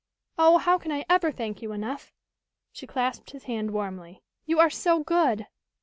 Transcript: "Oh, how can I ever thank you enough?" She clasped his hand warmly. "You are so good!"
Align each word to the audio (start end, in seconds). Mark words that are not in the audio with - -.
"Oh, 0.35 0.57
how 0.57 0.79
can 0.79 0.91
I 0.91 1.05
ever 1.11 1.31
thank 1.31 1.61
you 1.61 1.73
enough?" 1.73 2.11
She 2.71 2.87
clasped 2.87 3.29
his 3.29 3.43
hand 3.43 3.69
warmly. 3.69 4.23
"You 4.47 4.59
are 4.59 4.71
so 4.71 5.03
good!" 5.03 5.45